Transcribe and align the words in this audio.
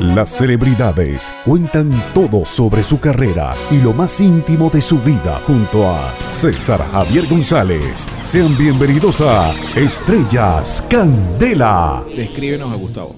Las 0.00 0.28
celebridades 0.28 1.32
cuentan 1.46 1.90
todo 2.12 2.44
sobre 2.44 2.84
su 2.84 3.00
carrera 3.00 3.54
y 3.70 3.78
lo 3.78 3.94
más 3.94 4.20
íntimo 4.20 4.68
de 4.68 4.82
su 4.82 4.98
vida 4.98 5.40
junto 5.46 5.88
a 5.88 6.12
César 6.28 6.86
Javier 6.90 7.26
González. 7.26 8.06
Sean 8.20 8.54
bienvenidos 8.58 9.22
a 9.22 9.54
Estrellas 9.74 10.86
Candela. 10.90 12.04
Descríbenos 12.14 12.70
a 12.70 12.74
Gustavo. 12.74 13.16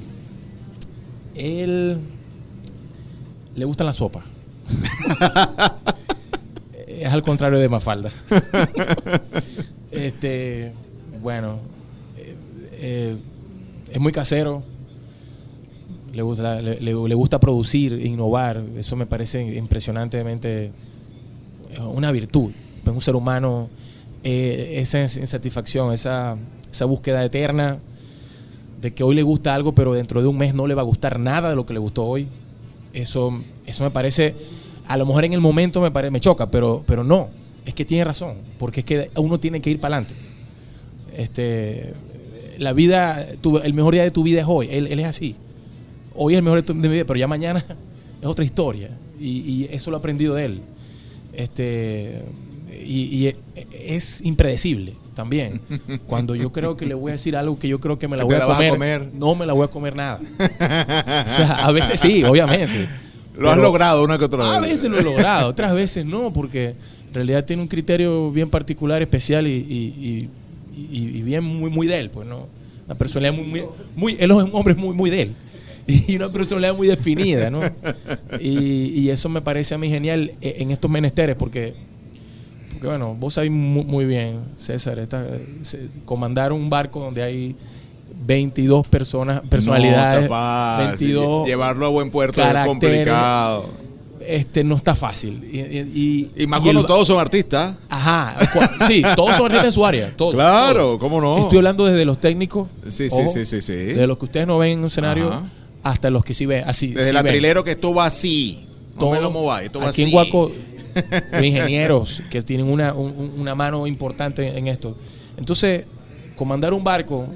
Él 1.34 1.98
le 3.56 3.64
gusta 3.64 3.82
la 3.82 3.92
sopa. 3.92 4.22
es 6.86 7.12
al 7.12 7.24
contrario 7.24 7.58
de 7.58 7.68
Mafalda. 7.68 8.12
este, 9.90 10.72
bueno, 11.20 11.58
eh, 12.16 12.36
eh, 12.74 13.16
es 13.90 13.98
muy 13.98 14.12
casero. 14.12 14.62
Le 16.18 16.22
gusta, 16.24 16.60
le, 16.60 16.80
le- 16.80 16.94
gusta 17.14 17.38
producir, 17.38 17.92
innovar. 18.04 18.60
Eso 18.76 18.96
me 18.96 19.06
parece 19.06 19.40
impresionantemente 19.56 20.64
eh, 21.70 21.80
una 21.80 22.10
virtud. 22.10 22.50
Es 22.82 22.88
un 22.88 23.00
ser 23.00 23.14
humano, 23.14 23.70
eh, 24.24 24.78
esa 24.80 25.00
insatisfacción, 25.00 25.92
esa, 25.92 26.36
búsqueda 26.86 27.24
eterna 27.24 27.78
de 28.80 28.92
que 28.94 29.04
hoy 29.04 29.14
le 29.14 29.22
gusta 29.22 29.54
algo, 29.54 29.76
pero 29.76 29.92
dentro 29.92 30.20
de 30.20 30.26
un 30.26 30.36
mes 30.36 30.54
no 30.54 30.66
le 30.66 30.74
va 30.74 30.82
a 30.82 30.84
gustar 30.84 31.20
nada 31.20 31.50
de 31.50 31.54
lo 31.54 31.64
que 31.64 31.72
le 31.72 31.78
gustó 31.78 32.04
hoy. 32.04 32.26
Eso, 32.92 33.40
eso 33.64 33.84
me 33.84 33.90
parece, 33.92 34.34
a 34.88 34.96
lo 34.96 35.06
mejor 35.06 35.24
en 35.24 35.34
el 35.34 35.40
momento 35.40 35.80
me, 35.80 35.92
pare- 35.92 36.10
me 36.10 36.18
choca, 36.18 36.50
pero, 36.50 36.82
pero 36.84 37.04
no, 37.04 37.28
es 37.64 37.74
que 37.74 37.84
tiene 37.84 38.02
razón, 38.02 38.38
porque 38.58 38.80
es 38.80 38.86
que 38.86 39.10
uno 39.14 39.38
tiene 39.38 39.60
que 39.60 39.70
ir 39.70 39.78
para 39.78 39.98
adelante. 39.98 40.16
Este, 41.16 41.94
la 42.58 42.72
vida, 42.72 43.24
tu- 43.40 43.58
el 43.58 43.72
mejor 43.72 43.94
día 43.94 44.02
de 44.02 44.10
tu 44.10 44.24
vida 44.24 44.40
es 44.40 44.46
hoy, 44.48 44.66
él 44.88 44.98
es 44.98 45.06
así. 45.06 45.36
Hoy 46.20 46.34
es 46.34 46.38
el 46.38 46.42
mejor 46.44 46.64
de 46.64 46.74
mi 46.74 46.88
vida, 46.88 47.04
pero 47.06 47.18
ya 47.18 47.28
mañana 47.28 47.64
es 48.20 48.26
otra 48.26 48.44
historia. 48.44 48.90
Y, 49.20 49.28
y 49.40 49.68
eso 49.72 49.90
lo 49.90 49.96
he 49.96 50.00
aprendido 50.00 50.34
de 50.34 50.44
él. 50.44 50.60
Este, 51.32 52.22
y, 52.84 53.26
y 53.28 53.34
es 53.86 54.20
impredecible 54.22 54.94
también. 55.14 55.60
Cuando 56.06 56.34
yo 56.34 56.50
creo 56.52 56.76
que 56.76 56.86
le 56.86 56.94
voy 56.94 57.10
a 57.10 57.12
decir 57.12 57.36
algo 57.36 57.58
que 57.58 57.68
yo 57.68 57.80
creo 57.80 57.98
que 57.98 58.08
me 58.08 58.16
la 58.16 58.24
voy 58.24 58.34
a, 58.34 58.38
la 58.38 58.46
vas 58.46 58.54
a 58.60 58.68
comer, 58.68 58.98
comer. 59.00 59.12
no 59.14 59.34
me 59.34 59.46
la 59.46 59.52
voy 59.52 59.64
a 59.64 59.68
comer 59.68 59.94
nada. 59.96 60.20
O 60.38 61.34
sea, 61.36 61.52
a 61.66 61.72
veces 61.72 62.00
sí, 62.00 62.24
obviamente. 62.24 62.88
Lo 63.36 63.50
has 63.50 63.56
logrado 63.58 64.02
una 64.04 64.18
que 64.18 64.24
otra 64.24 64.56
A 64.56 64.60
vez. 64.60 64.70
veces 64.70 64.90
lo 64.90 64.98
he 64.98 65.02
logrado, 65.02 65.48
otras 65.50 65.72
veces 65.74 66.04
no, 66.04 66.32
porque 66.32 66.74
en 67.08 67.14
realidad 67.14 67.44
tiene 67.44 67.62
un 67.62 67.68
criterio 67.68 68.30
bien 68.32 68.50
particular, 68.50 69.00
especial 69.00 69.46
y, 69.46 69.52
y- 69.52 70.28
y- 70.76 70.88
y- 70.96 71.18
y 71.18 71.22
bien 71.22 71.44
muy, 71.44 71.70
muy 71.70 71.86
de 71.86 71.98
él, 72.00 72.10
pues 72.10 72.26
no. 72.26 72.46
Una 72.86 72.94
personalidad 72.96 73.32
muy, 73.34 73.46
muy, 73.46 73.62
muy- 73.94 74.16
él 74.18 74.30
es 74.30 74.36
un 74.36 74.50
hombre 74.54 74.74
muy, 74.74 74.92
muy 74.94 75.10
de 75.10 75.22
él. 75.22 75.34
Y 76.06 76.16
una 76.16 76.28
personalidad 76.28 76.74
muy 76.76 76.86
definida, 76.86 77.50
¿no? 77.50 77.60
Y, 78.40 78.90
y 79.00 79.10
eso 79.10 79.28
me 79.28 79.40
parece 79.40 79.74
a 79.74 79.78
mí 79.78 79.88
genial 79.88 80.32
eh, 80.42 80.56
en 80.58 80.70
estos 80.70 80.90
menesteres, 80.90 81.34
porque, 81.36 81.74
porque 82.72 82.86
bueno, 82.86 83.14
vos 83.18 83.34
sabés 83.34 83.50
muy, 83.50 83.84
muy 83.84 84.04
bien, 84.04 84.40
César, 84.58 84.98
esta- 84.98 85.26
se- 85.62 85.88
comandar 86.04 86.52
un 86.52 86.68
barco 86.70 87.00
donde 87.00 87.22
hay 87.22 87.56
22 88.26 88.86
personas, 88.86 89.40
personalidades, 89.48 90.16
No 90.28 90.36
está 90.36 90.88
fácil. 90.90 91.08
22 91.14 91.46
Llevarlo 91.48 91.86
a 91.86 91.88
buen 91.88 92.10
puerto 92.10 92.42
es 92.42 92.66
complicado. 92.66 93.70
este 94.26 94.64
no 94.64 94.74
está 94.76 94.94
fácil. 94.94 95.42
Y, 95.50 95.58
y- 95.60 96.30
y- 96.36 96.42
Y 96.42 96.46
más 96.46 96.60
cuando 96.60 96.84
todos 96.84 97.06
son 97.06 97.18
artistas. 97.20 97.76
Ajá, 97.88 98.36
sí, 98.86 99.02
todos 99.16 99.36
son 99.36 99.46
artistas 99.46 99.66
en 99.66 99.72
su 99.72 99.86
área. 99.86 100.12
Todos, 100.16 100.34
Claro, 100.34 100.82
todos. 100.82 100.98
¿cómo 100.98 101.20
no? 101.20 101.38
Estoy 101.38 101.58
hablando 101.58 101.86
desde 101.86 102.04
los 102.04 102.18
técnicos. 102.20 102.68
Sí, 102.88 103.08
sí, 103.08 103.16
ojo, 103.22 103.28
sí, 103.32 103.44
sí, 103.46 103.62
sí. 103.62 103.72
De 103.72 104.06
los 104.06 104.18
que 104.18 104.26
ustedes 104.26 104.46
no 104.46 104.58
ven 104.58 104.72
en 104.72 104.78
un 104.80 104.86
escenario 104.86 105.28
Ajá. 105.32 105.42
Hasta 105.90 106.10
los 106.10 106.24
que 106.24 106.34
sí 106.34 106.46
ven. 106.46 106.64
Así, 106.66 106.88
Desde 106.88 107.02
sí 107.02 107.08
el 107.10 107.16
ven. 107.16 107.26
atrilero 107.26 107.64
que 107.64 107.72
esto 107.72 107.94
va 107.94 108.06
así. 108.06 108.66
No 108.94 109.00
Todo- 109.00 109.10
me 109.12 109.20
lo 109.20 109.30
mováis, 109.30 109.66
esto 109.66 109.78
va 109.80 109.88
Aquí 109.88 110.02
así. 110.02 110.10
en 110.10 110.10
Guaco, 110.10 110.52
ingenieros 111.42 112.22
que 112.30 112.42
tienen 112.42 112.68
una, 112.68 112.92
un- 112.94 113.34
una 113.38 113.54
mano 113.54 113.86
importante 113.86 114.56
en 114.58 114.68
esto. 114.68 114.96
Entonces, 115.36 115.84
comandar 116.36 116.72
un 116.74 116.82
barco 116.84 117.26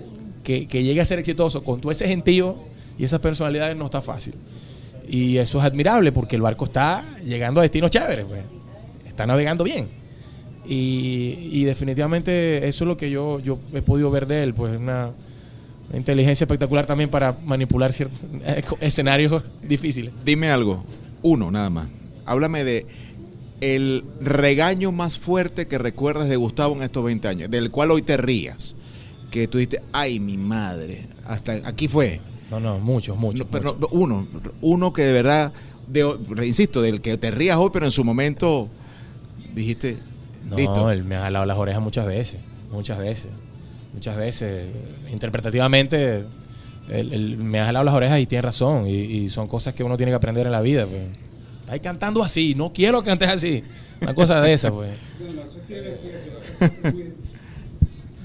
que, 0.43 0.67
que 0.67 0.83
llegue 0.83 1.01
a 1.01 1.05
ser 1.05 1.19
exitoso 1.19 1.63
con 1.63 1.81
todo 1.81 1.93
ese 1.93 2.07
gentío 2.09 2.57
y 2.99 3.05
esas 3.05 3.21
personalidades 3.21 3.77
no 3.77 3.85
está 3.87 4.03
fácil. 4.03 4.35
Y 5.09 5.37
eso 5.39 5.59
es 5.59 5.65
admirable 5.65 6.11
porque 6.13 6.37
el 6.37 6.43
barco 6.43 6.65
está 6.65 7.05
llegando 7.25 7.61
a 7.61 7.63
destinos 7.63 7.91
chéveres, 7.91 8.27
pues. 8.27 8.43
Está 9.07 9.27
navegando 9.27 9.63
bien. 9.65 9.89
Y, 10.67 11.39
y 11.53 11.65
definitivamente 11.65 12.69
eso 12.69 12.85
es 12.85 12.89
lo 12.89 12.97
que 12.97 13.11
yo, 13.11 13.41
yo 13.41 13.59
he 13.75 13.83
podido 13.83 14.11
ver 14.11 14.27
de 14.27 14.43
él, 14.45 14.55
pues 14.55 14.77
una, 14.79 15.11
una 15.89 15.99
inteligencia 15.99 16.45
espectacular 16.45 16.87
también 16.87 17.11
para 17.11 17.37
manipular 17.45 17.93
ciertos 17.93 18.19
escenarios 18.81 19.43
difíciles. 19.63 20.13
Dime 20.25 20.51
algo. 20.51 20.85
Uno, 21.23 21.51
nada 21.51 21.71
más. 21.71 21.89
Háblame 22.25 22.65
de 22.65 22.87
el 23.61 24.05
regaño 24.21 24.91
más 24.91 25.19
fuerte 25.19 25.69
que 25.69 25.79
recuerdas 25.79 26.29
de 26.29 26.37
Gustavo 26.37 26.75
en 26.77 26.83
estos 26.83 27.05
20 27.05 27.29
años, 27.29 27.51
del 27.51 27.71
cual 27.71 27.91
hoy 27.91 28.03
te 28.03 28.17
rías. 28.17 28.75
Que 29.31 29.47
tú 29.49 29.59
dijiste, 29.59 29.83
ay, 29.93 30.19
mi 30.21 30.37
madre. 30.37 31.07
Hasta 31.25 31.53
aquí 31.65 31.89
fue. 31.89 32.21
No, 32.51 32.61
no, 32.61 32.79
muchos, 32.81 33.17
muchos. 33.17 33.47
No, 33.47 33.51
pero 33.51 33.65
muchos. 33.65 33.81
no, 33.81 33.89
uno, 33.93 34.29
uno 34.61 34.93
que 34.93 35.03
de 35.03 35.13
verdad, 35.13 35.53
de- 35.87 36.47
insisto, 36.47 36.83
del 36.83 37.01
que 37.01 37.17
te 37.17 37.31
rías 37.31 37.57
hoy, 37.57 37.71
pero 37.73 37.87
en 37.87 37.93
su 37.93 38.05
momento 38.05 38.69
dijiste, 39.55 39.97
No, 40.49 40.57
listo. 40.57 40.91
él 40.91 41.05
me 41.05 41.17
ha 41.17 41.21
jalado 41.23 41.45
las 41.47 41.57
orejas 41.57 41.81
muchas 41.83 42.07
veces, 42.07 42.41
muchas 42.71 42.99
veces, 42.99 43.29
muchas 43.93 44.17
veces. 44.17 44.69
Interpretativamente, 45.13 46.25
él, 46.89 47.13
él 47.13 47.37
me 47.39 47.61
ha 47.61 47.67
jalado 47.67 47.85
las 47.85 47.95
orejas 47.95 48.21
y 48.21 48.27
tiene 48.27 48.43
razón. 48.43 48.87
Y, 48.87 48.95
y 48.95 49.31
son 49.31 49.49
cosas 49.49 49.75
que 49.75 49.85
uno 49.85 49.97
tiene 49.97 50.13
que 50.13 50.17
aprender 50.17 50.47
en 50.47 50.53
la 50.53 50.61
vida. 50.61 50.87
Pues. 50.87 51.03
Estás 51.61 51.81
cantando 51.81 52.23
así, 52.23 52.55
no 52.55 52.73
quiero 52.73 53.03
que 53.03 53.09
cantes 53.09 53.29
así. 53.29 53.63
Una 54.01 54.15
cosa 54.15 54.41
de 54.41 54.53
esa, 54.53 54.73
pues. 54.73 54.91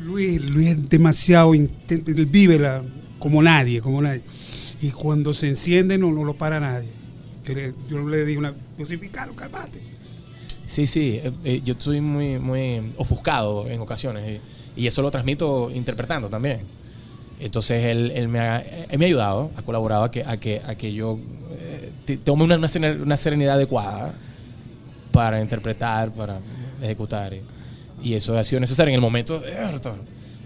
Luis, 0.03 0.41
Luis 0.43 0.67
es 0.69 0.89
demasiado, 0.89 1.53
él 1.53 1.69
vive 2.29 2.59
la- 2.59 2.81
como 3.19 3.41
nadie, 3.41 3.81
como 3.81 4.01
nadie. 4.01 4.21
Y 4.81 4.91
cuando 4.91 5.33
se 5.33 5.47
enciende 5.47 5.97
no, 5.97 6.11
no 6.11 6.23
lo 6.23 6.35
para 6.35 6.59
nadie. 6.59 6.89
Yo 7.45 7.53
le, 7.53 7.73
yo 7.89 8.07
le 8.07 8.25
digo 8.25 8.39
una, 8.39 8.53
crucificalo, 8.75 9.33
calmate. 9.35 9.81
Sí, 10.65 10.85
sí, 10.85 11.19
eh, 11.23 11.31
eh, 11.45 11.61
yo 11.63 11.75
soy 11.77 12.01
muy, 12.01 12.39
muy 12.39 12.91
ofuscado 12.97 13.67
en 13.67 13.79
ocasiones 13.79 14.39
y, 14.39 14.41
y 14.77 14.87
eso 14.87 15.01
lo 15.01 15.11
transmito 15.11 15.69
interpretando 15.71 16.29
también. 16.29 16.61
Entonces 17.39 17.83
él, 17.85 18.11
él 18.15 18.27
me, 18.27 18.39
ha, 18.39 18.63
me 18.97 19.05
ha 19.05 19.07
ayudado, 19.07 19.51
ha 19.55 19.61
colaborado 19.61 20.03
a 20.03 20.11
que, 20.11 20.23
a 20.25 20.37
que, 20.37 20.61
a 20.65 20.75
que 20.75 20.93
yo 20.93 21.19
eh, 22.07 22.17
tome 22.23 22.43
una, 22.45 22.55
una 22.55 22.67
serenidad- 23.17 23.53
adecuada 23.55 24.13
para 25.11 25.41
interpretar, 25.41 26.11
para 26.11 26.39
ejecutar. 26.81 27.33
Y, 28.03 28.13
eso 28.13 28.37
ha 28.37 28.43
sido 28.43 28.59
necesario 28.59 28.89
en 28.91 28.95
el 28.95 29.01
momento, 29.01 29.43
"Erto". 29.45 29.95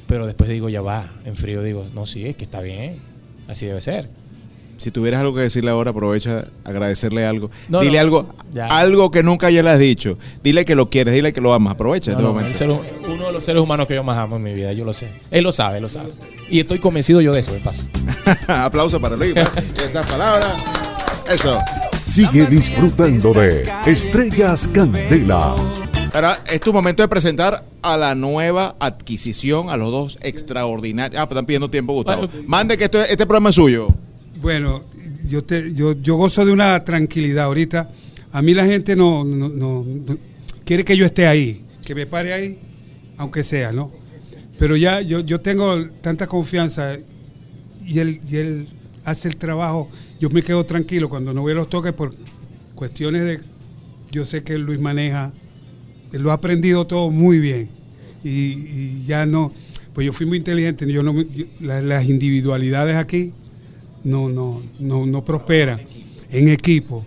pero 0.08 0.26
después 0.26 0.50
digo, 0.50 0.70
ya 0.70 0.82
va, 0.82 1.12
en 1.26 1.36
frío 1.36 1.62
digo, 1.64 1.86
no, 1.94 2.06
sí, 2.06 2.26
es 2.26 2.36
que 2.36 2.46
está 2.46 2.62
bien, 2.62 2.98
así 3.48 3.66
debe 3.66 3.82
ser. 3.82 4.10
Si 4.82 4.90
tuvieras 4.92 5.22
algo 5.22 5.36
que 5.36 5.42
decirle 5.42 5.70
ahora, 5.70 5.92
aprovecha 5.92 6.46
agradecerle 6.66 7.26
algo. 7.26 7.52
No, 7.70 7.80
dile 7.82 7.94
no, 7.98 8.02
algo, 8.02 8.26
ya. 8.54 8.66
algo 8.66 9.12
que 9.12 9.22
nunca 9.22 9.50
ya 9.52 9.62
le 9.62 9.70
has 9.70 9.78
dicho. 9.80 10.18
Dile 10.44 10.66
que 10.66 10.74
lo 10.76 10.90
quieres, 10.90 11.14
dile 11.14 11.34
que 11.34 11.40
lo 11.42 11.54
amas. 11.54 11.74
Aprovecha 11.74 12.12
No, 12.12 12.18
este 12.18 12.24
no, 12.28 12.34
momento. 12.34 12.58
ser 12.58 12.70
uno 13.12 13.28
de 13.28 13.32
los 13.34 13.46
seres 13.46 13.62
humanos 13.62 13.88
que 13.88 13.94
yo 13.96 14.04
más 14.04 14.18
amo 14.18 14.38
en 14.38 14.44
mi 14.44 14.54
vida, 14.54 14.74
yo 14.74 14.84
lo 14.84 14.92
sé. 14.94 15.10
Él 15.30 15.44
lo 15.44 15.52
sabe, 15.52 15.78
él 15.78 15.84
lo 15.84 15.90
sabe. 15.90 16.10
Y 16.50 16.60
estoy 16.60 16.80
convencido 16.80 17.22
yo 17.22 17.32
de 17.34 17.42
eso, 17.42 17.54
de 17.54 17.60
paso. 17.60 17.84
Aplauso 18.48 19.00
para 19.00 19.16
Luis. 19.16 19.34
pues. 19.34 19.48
Esas 19.86 20.06
palabras. 20.08 20.52
Eso. 21.32 21.60
Sigue 22.04 22.48
disfrutando 22.48 23.34
de 23.34 23.72
Estrellas 23.86 24.68
Candela. 24.74 25.56
Ahora 26.14 26.38
es 26.52 26.60
tu 26.60 26.74
momento 26.74 27.04
de 27.04 27.08
presentar 27.08 27.64
a 27.84 27.96
la 27.98 28.16
nueva 28.16 28.76
adquisición, 28.80 29.70
a 29.70 29.78
los 29.78 29.92
dos 29.92 30.18
extraordinarios. 30.22 31.22
Ah, 31.22 31.28
pero 31.30 31.38
están 31.40 31.46
pidiendo 31.46 31.70
tiempo, 31.70 31.94
Gustavo. 31.94 32.28
Mande 32.48 32.78
que 32.78 32.86
esto- 32.86 33.02
este 33.04 33.26
programa 33.26 33.50
es 33.50 33.56
suyo. 33.56 33.88
Bueno, 34.42 34.84
yo, 35.28 35.44
te, 35.44 35.74
yo, 35.74 35.94
yo 36.02 36.16
gozo 36.16 36.46
de 36.46 36.52
una 36.52 36.84
tranquilidad 36.84 37.46
ahorita. 37.46 37.90
A 38.32 38.42
mí 38.42 38.54
la 38.54 38.66
gente 38.66 38.96
no, 38.96 39.24
no, 39.24 39.50
no- 39.50 39.86
quiere 40.66 40.84
que 40.84 40.98
yo 40.98 41.06
esté 41.06 41.28
ahí, 41.28 41.64
que 41.86 41.94
me 41.94 42.06
pare 42.08 42.34
ahí, 42.34 42.60
aunque 43.18 43.44
sea, 43.44 43.72
¿no? 43.72 43.92
Pero 44.58 44.76
ya 44.78 45.02
yo, 45.02 45.20
yo 45.20 45.42
tengo 45.42 45.86
tanta 46.02 46.28
confianza 46.28 46.98
y 47.86 48.00
él, 48.00 48.22
y 48.30 48.38
él 48.38 48.68
hace 49.06 49.28
el 49.28 49.36
trabajo. 49.36 49.90
Yo 50.20 50.30
me 50.30 50.44
quedo 50.44 50.66
tranquilo 50.66 51.10
cuando 51.10 51.34
no 51.34 51.42
voy 51.42 51.52
a 51.52 51.56
los 51.56 51.70
toques 51.70 51.94
por 51.94 52.14
cuestiones 52.76 53.24
de... 53.24 53.40
Yo 54.12 54.24
sé 54.26 54.44
que 54.44 54.58
Luis 54.58 54.80
maneja, 54.80 55.32
él 56.12 56.22
lo 56.22 56.32
ha 56.32 56.36
aprendido 56.36 56.86
todo 56.86 57.10
muy 57.12 57.40
bien. 57.40 57.70
Y, 58.24 59.04
ya 59.06 59.26
no... 59.26 59.52
Pues 59.94 60.06
yo 60.06 60.14
fui 60.14 60.26
muy 60.26 60.38
inteligente. 60.38 60.90
Yo 60.92 61.02
no, 61.04 61.20
yo- 61.22 61.46
la- 61.60 61.82
las 61.82 62.08
individualidades 62.08 62.96
aquí 62.98 63.34
no, 64.04 64.30
no, 64.30 64.62
no, 64.80 65.06
no 65.06 65.22
prosperan 65.24 65.80
en 66.32 66.48
equipo. 66.50 67.06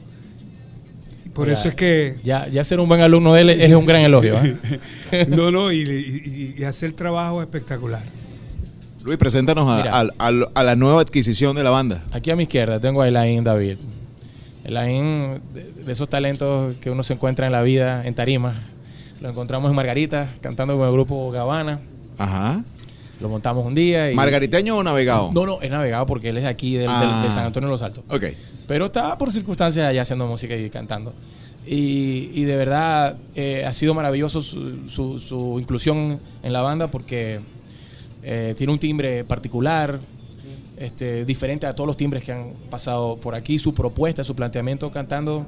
Por 1.33 1.49
eso 1.51 1.69
es 1.69 1.75
que... 1.75 2.15
Ya, 2.23 2.47
ya 2.47 2.63
ser 2.63 2.79
un 2.79 2.89
buen 2.89 3.01
alumno 3.01 3.35
de 3.35 3.41
él 3.41 3.51
es 3.51 3.73
un 3.75 3.85
gran 3.87 4.03
elogio. 4.03 4.37
¿eh? 4.43 5.27
No, 5.29 5.51
no, 5.51 5.73
y, 5.73 5.81
y- 5.83 6.55
y 6.59 6.65
hace 6.65 6.87
el 6.87 6.95
trabajo 6.95 7.43
espectacular. 7.43 8.03
Luis, 9.05 9.19
preséntanos 9.19 9.69
a, 9.69 9.77
Mira. 9.79 9.91
a- 10.01 10.09
a- 10.29 10.51
a 10.55 10.63
la 10.63 10.77
nueva 10.77 11.01
adquisición 11.01 11.57
de 11.57 11.65
la 11.65 11.71
banda. 11.71 12.05
Aquí 12.13 12.31
a 12.31 12.37
mi 12.37 12.45
izquierda 12.45 12.79
tengo 12.79 13.03
a 13.03 13.09
Elaine 13.09 13.43
David. 13.43 13.79
Elaine, 14.65 15.41
de, 15.53 15.65
de 15.85 15.93
esos 15.93 16.09
talentos 16.09 16.77
que 16.77 16.91
uno 16.91 17.03
se 17.03 17.15
encuentra 17.15 17.47
en 17.47 17.53
la 17.53 17.63
vida, 17.63 18.07
en 18.07 18.15
tarima. 18.15 18.55
Lo 19.21 19.29
encontramos 19.29 19.69
en 19.71 19.75
Margarita, 19.77 20.29
cantando 20.41 20.77
con 20.77 20.87
el 20.87 20.93
grupo 20.93 21.31
Gavana. 21.33 21.81
Ajá. 22.17 22.63
Lo 23.25 23.31
montamos 23.31 23.65
un 23.65 23.75
día 23.75 24.11
y... 24.11 24.15
¿Margariteño 24.15 24.77
o 24.77 24.83
navegado? 24.83 25.33
No, 25.33 25.47
no, 25.47 25.63
es 25.63 25.71
navegado 25.71 26.05
porque 26.05 26.29
él 26.29 26.37
es 26.37 26.43
de 26.43 26.49
aquí, 26.51 26.75
del, 26.75 26.83
del- 26.89 26.91
Ah. 26.93 27.23
de 27.25 27.33
San 27.33 27.47
Antonio 27.47 27.69
de 27.69 27.73
los 27.73 27.81
Altos. 27.81 28.05
Ok. 28.11 28.25
Pero 28.67 28.85
estaba 28.87 29.17
por 29.17 29.33
circunstancias 29.33 29.87
allá 29.87 30.03
haciendo 30.03 30.27
música 30.27 30.55
y 30.55 30.69
cantando. 30.69 31.15
Y, 31.67 32.31
y 32.35 32.45
de 32.45 32.57
verdad 32.57 33.17
eh, 33.35 33.65
ha 33.67 33.73
sido 33.73 33.95
maravilloso 33.95 34.43
su, 34.43 34.91
su- 34.91 35.19
su 35.19 35.59
inclusión 35.59 36.21
en 36.43 36.53
la 36.53 36.61
banda 36.61 36.89
porque 36.89 37.41
eh, 38.23 38.55
tiene 38.59 38.75
un 38.75 38.79
timbre 38.79 39.25
particular, 39.25 39.99
este, 40.77 41.25
diferente 41.25 41.67
a 41.67 41.75
todos 41.75 41.87
los 41.87 41.97
timbres 41.97 42.23
que 42.25 42.33
han 42.33 42.53
pasado 42.69 43.17
por 43.17 43.35
aquí. 43.35 43.59
Su 43.59 43.73
propuesta, 43.73 44.23
su 44.25 44.35
planteamiento 44.37 44.91
cantando 44.91 45.47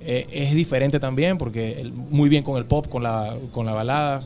eh, 0.00 0.26
es 0.32 0.54
diferente 0.54 0.98
también 0.98 1.36
porque 1.36 1.80
él- 1.82 1.92
muy 1.92 2.30
bien 2.30 2.42
con 2.42 2.56
el 2.56 2.64
pop, 2.64 2.88
con 2.88 3.02
la, 3.02 3.34
con 3.52 3.66
la 3.66 3.72
balada. 3.72 4.20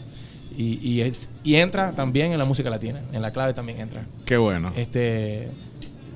Y, 0.56 0.78
y 0.82 1.00
es- 1.02 1.28
y 1.42 1.56
entra 1.56 1.92
también 1.92 2.32
en 2.32 2.38
la 2.38 2.44
música 2.44 2.70
latina, 2.70 3.00
en 3.12 3.22
la 3.22 3.30
clave 3.32 3.54
también 3.54 3.80
entra. 3.80 4.04
Qué 4.24 4.36
bueno. 4.36 4.72
Este 4.76 5.48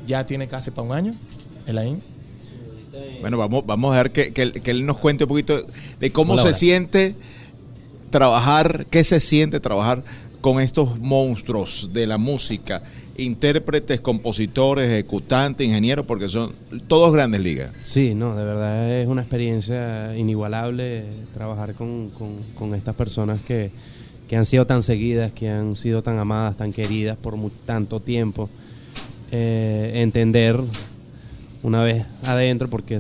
ya 0.06 0.25
tiene 0.26 0.48
casi 0.48 0.70
para 0.70 0.82
un 0.86 0.92
año, 0.92 1.14
Elaine. 1.66 2.00
Bueno, 3.20 3.36
vamos, 3.38 3.64
vamos 3.66 3.94
a 3.94 4.02
ver 4.02 4.10
que, 4.12 4.32
que 4.32 4.42
él, 4.42 4.52
que 4.62 4.70
él 4.70 4.84
nos 4.86 4.96
cuente 4.98 5.25
un 5.25 5.28
poquito 5.28 5.60
de 6.00 6.12
cómo 6.12 6.34
Hola, 6.34 6.42
se 6.42 6.52
siente 6.52 7.14
trabajar, 8.10 8.86
qué 8.90 9.04
se 9.04 9.20
siente 9.20 9.60
trabajar 9.60 10.02
con 10.40 10.60
estos 10.60 10.98
monstruos 10.98 11.90
de 11.92 12.06
la 12.06 12.16
música, 12.19 12.80
intérpretes, 13.16 14.00
compositores, 14.00 14.88
ejecutantes, 14.88 15.66
ingenieros, 15.66 16.06
porque 16.06 16.28
son 16.28 16.52
todos 16.86 17.12
grandes 17.12 17.40
ligas. 17.42 17.70
Sí, 17.82 18.14
no, 18.14 18.36
de 18.36 18.44
verdad 18.44 18.90
es 19.00 19.08
una 19.08 19.22
experiencia 19.22 20.16
inigualable 20.16 21.04
trabajar 21.34 21.75
con, 21.75 22.10
con- 22.10 22.42
con 22.54 22.75
estas 22.75 22.94
personas 22.94 23.40
que, 23.46 23.70
que 24.28 24.36
han 24.36 24.44
sido 24.44 24.66
tan 24.66 24.82
seguidas, 24.82 25.32
que 25.32 25.48
han 25.48 25.75
sido 25.75 26.02
tan 26.02 26.19
amadas, 26.19 26.56
tan 26.56 26.72
queridas 26.72 27.16
por 27.16 27.34
tanto 27.64 27.98
tiempo. 27.98 28.48
Eh, 29.32 29.92
entender 29.96 30.58
una 31.62 31.82
vez 31.82 32.04
adentro, 32.25 32.69
porque 32.69 32.98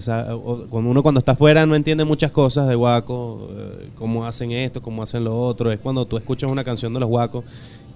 cuando 0.68 0.90
uno 0.90 1.02
cuando 1.02 1.20
está 1.20 1.32
afuera 1.32 1.64
no 1.64 1.74
entiende 1.74 2.04
muchas 2.04 2.32
cosas 2.32 2.66
de 2.66 2.74
Guaco, 2.74 3.48
eh, 3.52 3.88
cómo 3.94 4.26
hacen 4.26 4.50
esto, 4.50 4.82
cómo 4.82 5.02
hacen 5.02 5.24
lo 5.24 5.40
otro. 5.40 5.70
Es 5.70 5.80
cuando 5.80 6.06
tú 6.06 6.16
escuchas 6.16 6.50
una 6.50 6.64
canción 6.64 6.92
de 6.94 7.00
los 7.00 7.08
Guacos 7.08 7.44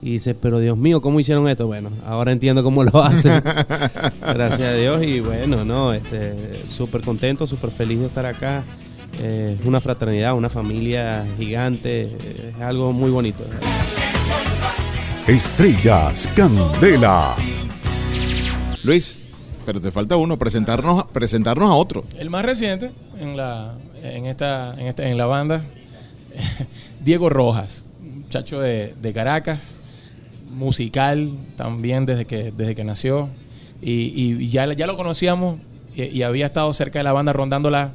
y 0.02 0.12
dices, 0.12 0.36
pero 0.40 0.58
Dios 0.58 0.76
mío, 0.76 1.00
¿cómo 1.00 1.18
hicieron 1.18 1.48
esto? 1.48 1.66
Bueno, 1.66 1.90
ahora 2.06 2.32
entiendo 2.32 2.62
cómo 2.62 2.84
lo 2.84 2.96
hacen. 3.02 3.42
Gracias 4.20 4.60
a 4.60 4.74
Dios 4.74 5.02
y 5.02 5.20
bueno, 5.20 5.64
no, 5.64 5.92
este, 5.92 6.66
súper 6.66 7.02
contento, 7.02 7.46
súper 7.46 7.70
feliz 7.70 8.00
de 8.00 8.06
estar 8.06 8.26
acá. 8.26 8.62
Eh, 9.20 9.56
Es 9.60 9.66
una 9.66 9.80
fraternidad, 9.80 10.34
una 10.34 10.48
familia 10.50 11.24
gigante, 11.38 12.02
eh, 12.02 12.52
es 12.56 12.62
algo 12.62 12.92
muy 12.92 13.10
bonito. 13.10 13.44
Estrellas 15.26 16.28
Candela. 16.34 17.34
Luis, 18.84 19.28
pero 19.64 19.80
te 19.80 19.92
falta 19.92 20.16
uno, 20.16 20.36
presentarnos, 20.38 21.04
presentarnos 21.12 21.70
a 21.70 21.74
otro. 21.74 22.04
El 22.18 22.30
más 22.30 22.44
reciente 22.44 22.90
en 23.20 23.36
la, 23.36 23.74
en 24.02 24.26
esta, 24.26 24.74
en 24.78 24.88
esta, 24.88 25.08
en 25.08 25.16
la 25.16 25.26
banda, 25.26 25.64
Diego 27.00 27.28
Rojas, 27.28 27.84
muchacho 28.00 28.58
de, 28.60 28.94
de 29.00 29.12
Caracas, 29.12 29.76
musical 30.50 31.30
también 31.56 32.04
desde 32.06 32.24
que, 32.24 32.50
desde 32.50 32.74
que 32.74 32.82
nació. 32.84 33.28
Y, 33.80 34.40
y 34.40 34.46
ya, 34.48 34.72
ya 34.72 34.86
lo 34.86 34.96
conocíamos 34.96 35.58
y, 35.94 36.04
y 36.04 36.22
había 36.22 36.46
estado 36.46 36.72
cerca 36.74 36.98
de 36.98 37.04
la 37.04 37.12
banda 37.12 37.32
rondándola 37.32 37.92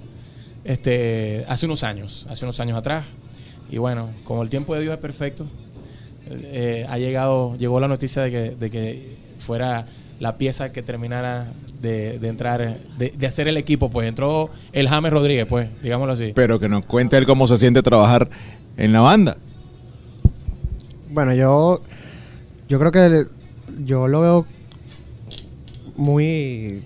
este, 0.68 1.46
hace 1.48 1.66
unos 1.66 1.84
años, 1.84 2.28
hace 2.30 2.46
unos 2.46 2.60
años 2.60 2.78
atrás. 2.78 3.06
Y 3.72 3.78
bueno, 3.78 4.10
como 4.24 4.44
el 4.44 4.50
tiempo 4.50 4.75
de 4.75 4.81
Dios 4.81 4.94
es 4.94 5.00
perfecto, 5.00 5.46
eh, 6.30 6.86
ha 6.90 6.98
llegado, 6.98 7.58
llegó 7.58 7.80
la 7.80 7.88
noticia 7.88 8.22
de 8.22 8.31
que, 8.31 8.52
de 8.52 8.69
que 8.69 9.18
fuera 9.40 9.86
la 10.19 10.38
pieza 10.38 10.72
que 10.72 10.81
terminara 10.81 11.46
de, 11.81 12.19
de 12.19 12.28
entrar, 12.28 12.78
de, 12.98 13.10
de 13.12 13.28
hacer 13.28 13.48
el 13.48 13.58
equipo, 13.58 13.90
pues 13.90 14.08
entró 14.08 14.50
el 14.74 14.90
James 14.90 15.12
Rodríguez, 15.12 15.46
pues, 15.48 15.69
digámoslo 15.81 16.14
así. 16.14 16.31
Pero 16.34 16.60
que 16.60 16.70
nos 16.70 16.86
cuente 16.86 17.18
él 17.18 17.25
cómo 17.25 17.48
se 17.48 17.58
siente 17.58 17.81
trabajar 17.81 18.30
en 18.78 18.94
la 18.94 19.02
banda. 19.02 19.38
Bueno, 21.10 21.34
yo, 21.34 21.81
yo 22.68 22.80
creo 22.80 22.92
que 22.92 23.25
yo 23.84 24.08
lo 24.08 24.22
veo 24.22 24.46
muy, 25.98 26.81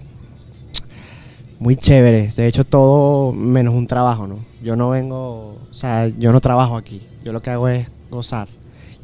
muy 1.62 1.76
chévere. 1.76 2.28
De 2.36 2.48
hecho, 2.48 2.64
todo 2.64 3.32
menos 3.34 3.76
un 3.76 3.86
trabajo, 3.86 4.26
¿no? 4.26 4.44
Yo 4.64 4.76
no 4.76 4.90
vengo, 4.90 5.60
o 5.70 5.74
sea, 5.74 6.08
yo 6.08 6.32
no 6.32 6.42
trabajo 6.42 6.76
aquí. 6.76 7.04
Yo 7.24 7.34
lo 7.34 7.44
que 7.44 7.52
hago 7.52 7.70
es 7.70 7.88
gozar 8.10 8.48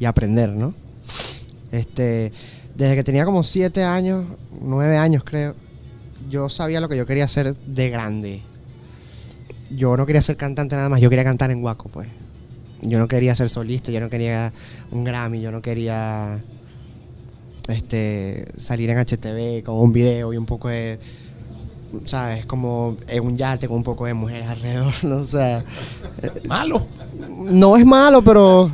y 0.00 0.06
aprender, 0.06 0.50
¿no? 0.50 0.74
Este, 1.70 2.32
desde 2.74 2.96
que 2.96 3.04
tenía 3.04 3.24
como 3.24 3.44
siete 3.44 3.84
años, 3.84 4.26
nueve 4.60 4.96
años 4.96 5.22
creo, 5.22 5.54
yo 6.28 6.48
sabía 6.48 6.80
lo 6.80 6.88
que 6.88 6.96
yo 6.96 7.06
quería 7.06 7.26
hacer 7.26 7.54
de 7.54 7.90
grande. 7.90 8.42
Yo 9.70 9.96
no 9.96 10.04
quería 10.04 10.20
ser 10.20 10.36
cantante 10.36 10.74
nada 10.74 10.88
más, 10.88 11.00
yo 11.00 11.10
quería 11.10 11.24
cantar 11.24 11.52
en 11.52 11.60
Guaco, 11.60 11.88
pues. 11.88 12.08
Yo 12.82 12.98
no 12.98 13.06
quería 13.06 13.36
ser 13.36 13.48
solista, 13.48 13.92
yo 13.92 14.00
no 14.00 14.10
quería 14.10 14.52
un 14.90 15.04
Grammy, 15.04 15.40
yo 15.40 15.52
no 15.52 15.62
quería 15.62 16.42
este 17.68 18.46
salir 18.56 18.90
en 18.90 18.98
HTV 18.98 19.62
con 19.62 19.76
un 19.76 19.92
video 19.92 20.32
y 20.32 20.36
un 20.36 20.46
poco 20.46 20.68
de 20.68 20.98
sabes 22.04 22.46
como 22.46 22.96
en 23.08 23.24
un 23.24 23.36
yate 23.36 23.68
con 23.68 23.78
un 23.78 23.82
poco 23.82 24.06
de 24.06 24.14
mujeres 24.14 24.46
alrededor 24.46 24.92
no 25.04 25.16
o 25.16 25.24
sea 25.24 25.64
Malo. 26.46 26.86
no 27.28 27.76
es 27.76 27.84
malo 27.84 28.22
pero 28.22 28.70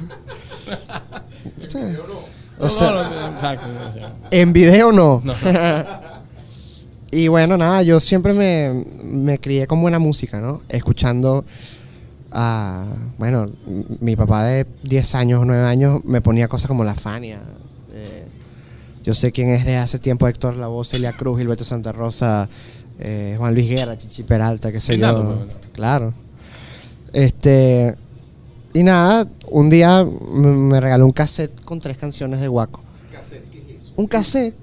o 2.59 2.69
sea, 2.69 2.91
o 2.91 2.93
o 2.93 4.29
en 4.31 4.53
video 4.53 4.93
no 4.93 5.23
no. 5.25 5.35
Y 7.15 7.29
bueno, 7.29 7.57
nada, 7.57 7.81
yo 7.85 8.01
siempre 8.01 8.33
me, 8.33 8.85
me 9.05 9.39
crié 9.39 9.69
con 9.69 9.81
buena 9.81 10.01
música, 10.01 10.41
¿no? 10.41 10.63
Escuchando 10.69 11.45
a, 12.33 12.87
bueno, 13.19 13.49
mi 14.01 14.17
papá 14.17 14.43
de 14.43 14.67
10 14.83 15.15
años, 15.15 15.47
9 15.47 15.63
años, 15.63 16.05
me 16.05 16.21
ponía 16.21 16.49
cosas 16.49 16.67
como 16.67 16.83
La 16.83 16.97
Fania. 16.97 17.39
eh, 17.93 18.27
yo 19.05 19.15
sé 19.15 19.31
quién 19.31 19.51
es 19.51 19.65
de 19.65 19.77
hace 19.77 20.01
tiempo 20.01 20.27
Héctor 20.27 20.57
Lavoe, 20.57 20.85
Celia 20.85 21.13
Cruz, 21.13 21.39
Gilberto 21.39 21.63
Santa 21.63 21.93
Rosa, 21.93 22.49
eh, 22.99 23.35
Juan 23.39 23.55
Luis 23.55 23.69
Guerra, 23.69 23.97
Chichi 23.99 24.23
Peralta, 24.23 24.71
qué 24.73 24.81
sé 24.81 24.93
Fernando, 24.95 25.23
yo. 25.35 25.39
pues. 25.41 25.61
Claro. 25.73 26.13
Este, 27.13 27.95
y 28.73 28.83
nada, 28.83 29.27
un 29.49 29.71
día 29.71 30.05
me 30.05 30.81
regaló 30.81 31.07
un 31.07 31.13
cassette 31.13 31.61
con 31.65 31.81
tres 31.81 31.97
canciones 31.97 32.41
de 32.41 32.49
Guaco. 32.49 32.83
Un 33.97 34.07
cassette. 34.09 34.55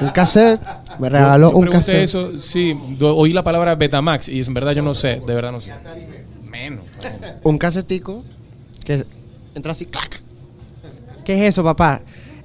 Un 0.00 0.08
cassette. 0.10 0.60
Me 0.98 1.08
regaló 1.08 1.48
Yo- 1.48 1.52
yo 1.52 1.58
un 1.58 1.66
cassette. 1.68 2.02
eso, 2.04 2.36
sí, 2.36 2.76
oí 3.00 3.32
la 3.32 3.42
palabra 3.42 3.74
Betamax 3.76 4.28
y 4.28 4.40
en 4.40 4.52
verdad 4.54 4.72
yo 4.72 4.82
no 4.82 4.92
sé, 4.94 5.20
de 5.26 5.34
verdad 5.34 5.52
no 5.52 5.60
sé. 5.60 5.72
Menos. 6.50 6.84
Un 7.44 7.56
casetico 7.58 8.24
que 8.84 9.04
entra 9.54 9.72
así, 9.72 9.86
clac. 9.86 10.20
¿Qué 11.24 11.34
es 11.34 11.40
eso, 11.54 11.62
papá? 11.62 12.02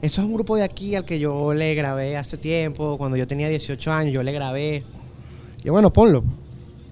Eso 0.07 0.21
es 0.21 0.27
un 0.27 0.33
grupo 0.33 0.55
de 0.55 0.63
aquí 0.63 0.95
al 0.95 1.03
que 1.03 1.19
yo 1.19 1.53
le 1.53 1.75
grabé 1.75 2.15
hace 2.15 2.37
tiempo, 2.37 2.97
cuando 2.97 3.17
yo 3.17 3.27
tenía 3.27 3.49
18 3.49 3.91
años, 3.91 4.13
yo 4.13 4.23
le 4.23 4.31
grabé. 4.31 4.81
Y 5.65 5.69
bueno, 5.69 5.91
ponlo. 5.91 6.23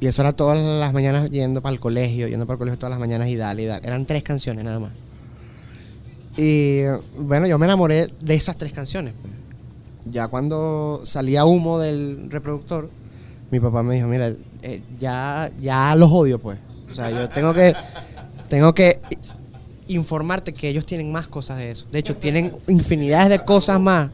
Y 0.01 0.07
eso 0.07 0.21
era 0.21 0.33
todas 0.33 0.61
las 0.61 0.91
mañanas 0.91 1.31
yendo 1.31 1.61
para 1.61 1.71
el 1.71 1.79
colegio, 1.79 2.27
yendo 2.27 2.45
para 2.45 2.55
el 2.55 2.59
colegio 2.59 2.77
todas 2.77 2.91
las 2.91 2.99
mañanas 2.99 3.29
y 3.29 3.37
dale 3.37 3.61
y 3.61 3.65
dale. 3.67 3.87
Eran 3.87 4.05
tres 4.05 4.21
canciones 4.21 4.65
nada 4.65 4.81
más. 4.81 4.91
Y 6.35 6.81
bueno, 7.17 7.47
yo 7.47 7.57
me 7.57 7.67
enamoré 7.67 8.09
de 8.19 8.35
esas 8.35 8.57
tres 8.57 8.73
canciones. 8.73 9.13
Ya 10.11 10.27
cuando 10.27 10.99
salía 11.05 11.45
humo 11.45 11.79
del 11.79 12.29
reproductor, 12.29 12.89
mi 13.49 13.61
papá 13.61 13.81
me 13.81 13.95
dijo, 13.95 14.09
mira, 14.09 14.27
eh, 14.61 14.81
ya, 14.99 15.49
ya 15.61 15.95
los 15.95 16.11
odio 16.11 16.37
pues. 16.37 16.59
O 16.91 16.93
sea, 16.93 17.11
yo 17.11 17.29
tengo 17.29 17.53
que, 17.53 17.73
tengo 18.49 18.75
que 18.75 18.99
informarte 19.87 20.53
que 20.53 20.69
ellos 20.69 20.85
tienen 20.85 21.11
más 21.11 21.27
cosas 21.27 21.57
de 21.57 21.71
eso. 21.71 21.85
De 21.91 21.99
hecho, 21.99 22.15
tienen 22.15 22.51
infinidades 22.67 23.29
de 23.29 23.45
cosas 23.45 23.79
más. 23.79 24.09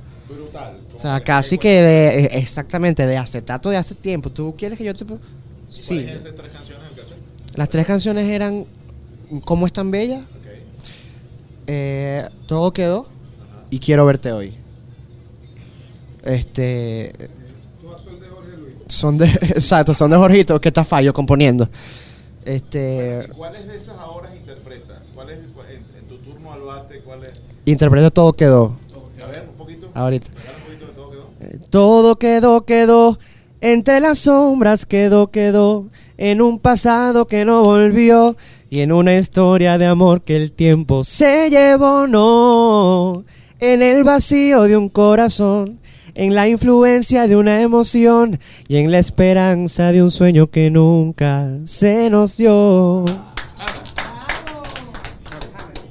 O 0.95 0.99
sea, 0.99 1.19
casi 1.19 1.57
que 1.57 1.81
de, 1.81 2.19
eh, 2.19 2.29
exactamente, 2.33 3.05
de 3.07 3.17
acetato 3.17 3.69
de 3.69 3.77
hace 3.77 3.95
tiempo. 3.95 4.29
¿Tú 4.29 4.55
quieres 4.57 4.77
que 4.77 4.83
yo 4.83 4.93
te... 4.93 5.05
Sí. 5.69 6.05
Las 7.55 7.69
tres 7.69 7.85
canciones 7.85 8.29
eran 8.29 8.65
¿Cómo 9.45 9.65
es 9.65 9.71
tan 9.71 9.91
bella? 9.91 10.21
Eh, 11.67 12.27
todo 12.47 12.73
quedó 12.73 13.07
y 13.69 13.79
quiero 13.79 14.05
verte 14.05 14.31
hoy. 14.33 14.53
Este. 16.23 17.13
Son 18.87 19.17
de. 19.17 19.25
Exacto, 19.41 19.93
son 19.93 20.11
de 20.11 20.17
Jorgito, 20.17 20.59
que 20.59 20.67
está 20.67 20.83
fallo 20.83 21.13
componiendo. 21.13 21.69
Este. 22.45 23.27
¿Cuáles 23.35 23.67
de 23.67 23.77
esas 23.77 23.97
ahora 23.99 24.35
interpretas? 24.35 24.97
¿Cuál 25.13 25.29
es 25.29 25.37
en, 25.37 25.99
en 25.99 26.05
tu 26.07 26.17
turno 26.17 26.53
al 26.53 26.61
bate? 26.61 26.99
¿Cuál 27.01 27.23
es? 27.23 27.31
Interpreto 27.65 28.11
todo 28.11 28.33
quedó. 28.33 28.75
A 29.23 29.27
ver, 29.27 29.47
un 29.49 29.55
poquito. 29.55 29.89
Ahorita. 29.93 30.29
Eh, 31.41 31.59
Todo 31.69 32.17
quedó, 32.17 32.65
quedó. 32.65 33.17
Entre 33.61 33.99
las 33.99 34.19
sombras 34.19 34.85
quedó, 34.85 35.27
quedó. 35.29 35.87
En 36.17 36.41
un 36.41 36.59
pasado 36.59 37.27
que 37.27 37.45
no 37.45 37.63
volvió. 37.63 38.35
Y 38.69 38.79
en 38.79 38.91
una 38.91 39.15
historia 39.15 39.77
de 39.77 39.85
amor 39.85 40.21
que 40.21 40.37
el 40.37 40.51
tiempo 40.53 41.03
se 41.03 41.49
llevó, 41.49 42.07
no. 42.07 43.23
En 43.59 43.81
el 43.83 44.03
vacío 44.03 44.63
de 44.63 44.77
un 44.77 44.89
corazón. 44.89 45.80
En 46.15 46.35
la 46.35 46.47
influencia 46.47 47.27
de 47.27 47.35
una 47.35 47.61
emoción. 47.61 48.39
Y 48.67 48.77
en 48.77 48.91
la 48.91 48.99
esperanza 48.99 49.91
de 49.91 50.03
un 50.03 50.11
sueño 50.11 50.47
que 50.47 50.69
nunca 50.71 51.49
se 51.65 52.09
nos 52.09 52.37
dio. 52.37 53.05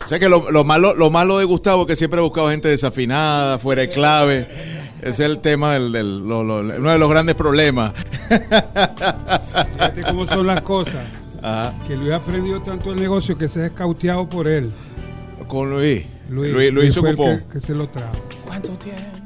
Sé 0.06 0.18
que 0.18 0.28
lo, 0.28 0.50
lo 0.50 0.64
malo, 0.64 0.94
lo 0.94 1.08
malo 1.10 1.38
de 1.38 1.44
Gustavo 1.44 1.82
es 1.82 1.86
que 1.88 1.96
siempre 1.96 2.18
ha 2.18 2.22
buscado 2.22 2.50
gente 2.50 2.66
desafinada, 2.68 3.58
fuera 3.60 3.82
de 3.82 3.90
clave. 3.90 4.48
Ese 5.02 5.08
es 5.10 5.20
el 5.30 5.38
tema 5.38 5.74
del, 5.74 5.92
del- 5.92 6.26
lo- 6.28 6.42
lo- 6.42 6.58
uno 6.60 6.90
de 6.90 6.98
los 6.98 7.08
grandes 7.08 7.36
problemas. 7.36 7.92
Fíjate 9.72 10.02
cómo 10.02 10.26
son 10.26 10.46
las 10.48 10.60
cosas. 10.62 11.06
Ajá. 11.42 11.74
Que 11.86 11.96
Luis 11.96 12.12
ha 12.12 12.16
aprendido 12.16 12.60
tanto 12.60 12.92
el 12.92 13.00
negocio 13.00 13.38
que 13.38 13.48
se 13.48 13.62
ha 13.62 13.66
escauteado 13.66 14.28
por 14.28 14.48
él. 14.48 14.70
Con 15.46 15.70
Luis. 15.70 16.04
Luis, 16.28 16.52
Luis, 16.52 16.72
Luis 16.72 16.98
fue 16.98 17.10
el 17.10 17.14
ocupó. 17.14 17.30
que, 17.30 17.52
que 17.54 17.60
se 17.60 17.72
lo 17.74 17.88
trajo. 17.88 18.12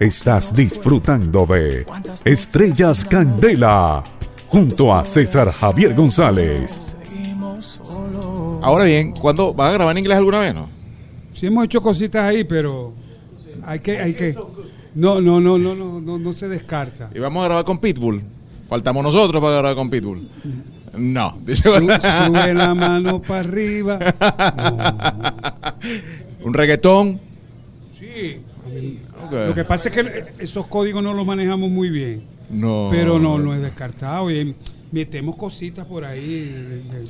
Estás 0.01 0.55
disfrutando 0.55 1.47
de 1.47 1.87
Estrellas 2.25 3.05
Candela 3.05 4.05
junto 4.49 4.95
a 4.95 5.05
César 5.07 5.51
Javier 5.51 5.95
González. 5.95 6.97
Ahora 8.61 8.85
bien, 8.85 9.13
¿cuándo 9.13 9.53
van 9.55 9.71
a 9.71 9.73
grabar 9.75 9.93
en 9.93 9.99
inglés 9.99 10.19
alguna 10.19 10.39
vez, 10.41 10.55
no? 10.55 10.69
Sí 11.33 11.47
hemos 11.47 11.65
hecho 11.65 11.83
cositas 11.83 12.25
ahí, 12.25 12.45
pero 12.45 12.93
hay 13.67 13.81
que, 13.81 13.99
hay 13.99 14.15
que. 14.15 14.35
No, 14.95 15.21
no, 15.21 15.41
no, 15.41 15.59
no, 15.59 15.75
no, 15.75 16.01
no, 16.01 16.19
no 16.19 16.33
se 16.33 16.49
descarta. 16.49 17.11
Y 17.15 17.19
vamos 17.19 17.43
a 17.43 17.47
grabar 17.47 17.65
con 17.65 17.79
Pitbull. 17.79 18.23
Faltamos 18.69 19.03
nosotros 19.03 19.43
para 19.43 19.57
grabar 19.57 19.77
con 19.77 19.91
Pitbull. 19.91 20.29
No. 20.97 21.37
Sube 21.47 22.55
la 22.55 22.75
mano 22.75 23.21
para 23.21 23.41
arriba. 23.41 23.99
Un 26.45 26.55
reggaetón. 26.55 27.21
Sí. 27.99 28.41
Lo 29.31 29.55
que 29.55 29.65
pasa 29.65 29.89
es 29.89 29.95
que 29.95 30.25
esos 30.39 30.67
códigos 30.67 31.03
no 31.03 31.13
los 31.15 31.27
manejamos 31.27 31.71
muy 31.71 31.91
bien. 31.91 32.23
No. 32.51 32.89
Pero 32.91 33.19
no, 33.19 33.39
no 33.39 33.55
es 33.55 33.61
descartado. 33.63 34.31
Y 34.31 34.55
metemos 34.93 35.37
cositas 35.37 35.87
por 35.87 36.05
ahí 36.05 36.41
de, 36.45 36.77
de- 37.01 37.09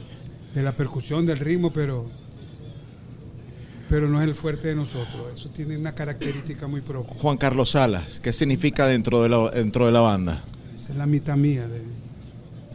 de 0.55 0.63
la 0.63 0.71
percusión, 0.73 1.27
del 1.27 1.39
ritmo, 1.39 1.73
pero 1.73 2.09
pero 3.89 4.09
no 4.09 4.21
es 4.21 4.27
el 4.29 4.35
fuerte 4.35 4.69
de 4.69 4.75
nosotros. 4.75 5.27
Eso 5.35 5.49
tiene 5.51 5.77
una 5.77 5.93
característica 5.95 6.67
muy 6.67 6.81
propia. 6.81 7.15
Juan 7.17 7.37
Carlos 7.37 7.71
Salas, 7.71 8.19
¿qué 8.21 8.33
significa 8.33 8.87
dentro 8.87 9.23
de 9.23 9.29
la, 9.29 9.51
dentro 9.51 9.87
de 9.87 9.93
la 9.93 10.01
banda? 10.01 10.43
Esa 10.75 10.93
es 10.93 10.99
la 10.99 11.07
mitad 11.07 11.37
mía. 11.37 11.67
de- 11.69 11.83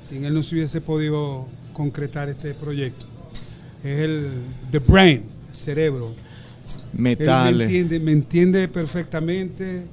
sin 0.08 0.26
él 0.26 0.34
no 0.34 0.42
se 0.44 0.56
hubiese 0.56 0.82
podido 0.82 1.46
concretar 1.74 2.30
este 2.30 2.54
proyecto. 2.54 3.06
Es 3.84 4.00
el 4.00 4.30
the 4.72 4.80
brain, 4.80 5.24
el 5.50 5.56
cerebro. 5.56 6.14
Él 6.94 7.00
me 7.00 7.10
Metales. 7.12 7.68
entiende, 7.68 8.00
me 8.00 8.12
entiende 8.12 8.68
perfectamente 8.68 9.84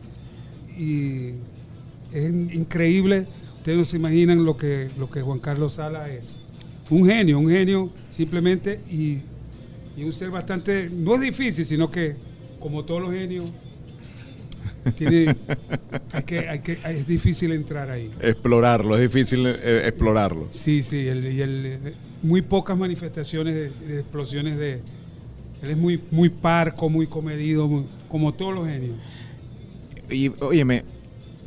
y 0.78 1.30
es 2.12 2.28
in- 2.30 2.50
increíble. 2.52 3.26
Ustedes 3.58 3.78
no 3.78 3.84
se 3.84 3.96
imaginan 3.96 4.44
lo 4.44 4.56
que, 4.56 4.88
lo 4.98 5.10
que 5.10 5.20
Juan 5.22 5.38
Carlos 5.38 5.74
Sala 5.74 6.08
es. 6.10 6.38
Un 6.88 7.04
genio, 7.06 7.38
un 7.38 7.48
genio 7.48 7.90
simplemente 8.12 8.80
y, 8.90 9.18
y 9.96 10.04
un 10.04 10.12
ser 10.12 10.30
bastante, 10.30 10.88
no 10.90 11.16
es 11.16 11.20
difícil, 11.20 11.64
sino 11.66 11.90
que 11.90 12.14
como 12.60 12.84
todos 12.84 13.00
los 13.02 13.12
genios, 13.12 13.46
tiene, 14.96 15.34
hay 16.12 16.22
que, 16.22 16.48
hay 16.48 16.58
que, 16.60 16.72
es 16.72 17.06
difícil 17.08 17.52
entrar 17.52 17.90
ahí. 17.90 18.08
Explorarlo, 18.20 18.96
es 18.96 19.02
difícil 19.12 19.46
eh, 19.46 19.82
explorarlo. 19.86 20.46
Sí, 20.52 20.82
sí, 20.82 21.06
el- 21.08 21.26
y 21.32 21.40
el- 21.42 21.66
eh, 21.66 21.94
muy 22.22 22.40
pocas 22.42 22.78
manifestaciones 22.78 23.54
de, 23.54 23.70
de 23.86 24.00
explosiones 24.00 24.56
de... 24.58 24.80
Él 25.62 25.70
es 25.70 25.76
muy, 25.76 26.00
muy 26.10 26.28
parco, 26.28 26.88
muy 26.88 27.06
comedido, 27.06 27.66
muy- 27.68 27.84
como 28.08 28.32
todos 28.34 28.54
los 28.54 28.66
genios. 28.68 28.96
Y 30.10 30.28
óyeme, 30.40 30.84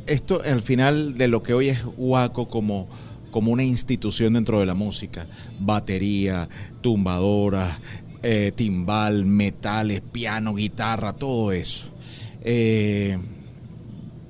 esto 0.06 0.42
al 0.44 0.60
final 0.60 1.16
de 1.16 1.28
lo 1.28 1.42
que 1.42 1.54
hoy 1.54 1.68
es 1.68 1.84
Huaco 1.96 2.48
como, 2.48 2.88
como 3.30 3.52
una 3.52 3.62
institución 3.64 4.32
dentro 4.34 4.60
de 4.60 4.66
la 4.66 4.74
música, 4.74 5.26
batería, 5.60 6.48
tumbadora, 6.80 7.78
eh, 8.22 8.52
timbal, 8.54 9.24
metales, 9.24 10.00
piano, 10.00 10.54
guitarra, 10.54 11.12
todo 11.12 11.52
eso. 11.52 11.86
Eh, 12.42 13.16